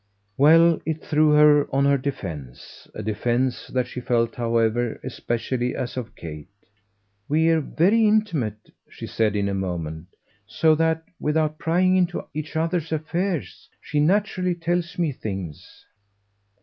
Well, 0.35 0.81
it 0.83 1.03
threw 1.03 1.29
her 1.33 1.67
on 1.71 1.85
her 1.85 1.95
defence 1.99 2.87
a 2.95 3.03
defence 3.03 3.67
that 3.67 3.85
she 3.85 4.01
felt, 4.01 4.33
however, 4.33 4.99
especially 5.03 5.75
as 5.75 5.95
of 5.95 6.15
Kate. 6.15 6.49
"We're 7.29 7.61
very 7.61 8.07
intimate," 8.07 8.71
she 8.89 9.05
said 9.05 9.35
in 9.35 9.47
a 9.47 9.53
moment; 9.53 10.07
"so 10.47 10.73
that, 10.73 11.03
without 11.19 11.59
prying 11.59 11.95
into 11.97 12.25
each 12.33 12.55
other's 12.55 12.91
affairs, 12.91 13.69
she 13.79 13.99
naturally 13.99 14.55
tells 14.55 14.97
me 14.97 15.11
things." 15.11 15.85